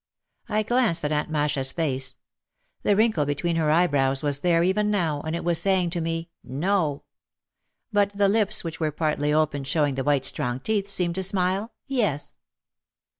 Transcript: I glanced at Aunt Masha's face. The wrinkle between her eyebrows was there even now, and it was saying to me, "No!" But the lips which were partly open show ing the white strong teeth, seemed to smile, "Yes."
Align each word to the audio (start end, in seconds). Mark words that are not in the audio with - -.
I 0.49 0.63
glanced 0.63 1.05
at 1.05 1.11
Aunt 1.11 1.29
Masha's 1.29 1.71
face. 1.71 2.17
The 2.81 2.95
wrinkle 2.95 3.23
between 3.27 3.55
her 3.57 3.69
eyebrows 3.69 4.23
was 4.23 4.39
there 4.39 4.63
even 4.63 4.89
now, 4.89 5.21
and 5.21 5.35
it 5.35 5.43
was 5.43 5.61
saying 5.61 5.91
to 5.91 6.01
me, 6.01 6.31
"No!" 6.43 7.03
But 7.93 8.09
the 8.17 8.27
lips 8.27 8.63
which 8.63 8.79
were 8.79 8.89
partly 8.91 9.31
open 9.31 9.63
show 9.63 9.85
ing 9.85 9.93
the 9.93 10.03
white 10.03 10.25
strong 10.25 10.59
teeth, 10.59 10.87
seemed 10.89 11.13
to 11.13 11.21
smile, 11.21 11.73
"Yes." 11.85 12.37